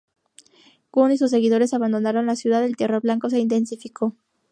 Kun 0.89 1.11
y 1.11 1.17
sus 1.19 1.29
seguidores 1.29 1.75
abandonaron 1.75 2.25
la 2.25 2.35
ciudad 2.35 2.63
y 2.63 2.65
el 2.65 2.75
Terror 2.75 3.03
Blanco 3.03 3.29
se 3.29 3.37
intensificó. 3.37 4.15